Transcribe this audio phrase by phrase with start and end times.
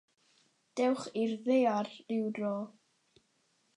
[0.79, 2.55] Dewch i'r Ddaear rhywdro.